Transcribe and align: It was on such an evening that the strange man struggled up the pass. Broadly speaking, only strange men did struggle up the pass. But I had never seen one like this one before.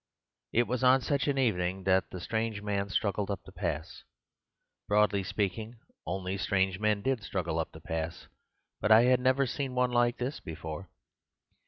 It 0.51 0.65
was 0.65 0.83
on 0.83 1.01
such 1.01 1.27
an 1.27 1.37
evening 1.37 1.83
that 1.83 2.09
the 2.09 2.19
strange 2.19 2.63
man 2.63 2.89
struggled 2.89 3.29
up 3.29 3.43
the 3.43 3.51
pass. 3.51 4.01
Broadly 4.87 5.21
speaking, 5.21 5.75
only 6.07 6.37
strange 6.39 6.79
men 6.79 7.03
did 7.03 7.21
struggle 7.21 7.59
up 7.59 7.71
the 7.71 7.81
pass. 7.81 8.25
But 8.79 8.91
I 8.91 9.03
had 9.03 9.19
never 9.19 9.45
seen 9.45 9.75
one 9.75 9.91
like 9.91 10.17
this 10.17 10.39
one 10.39 10.43
before. 10.53 10.89